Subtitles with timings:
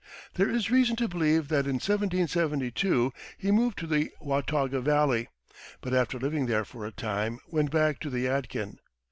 [0.33, 5.27] There is reason to believe that in 1772 he moved to the Watauga Valley,
[5.79, 8.79] but after living there for a time went back to the Yadkin.